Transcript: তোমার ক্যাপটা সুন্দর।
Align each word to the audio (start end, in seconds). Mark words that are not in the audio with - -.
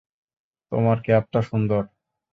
তোমার 0.71 0.97
ক্যাপটা 1.01 1.39
সুন্দর। 1.41 1.83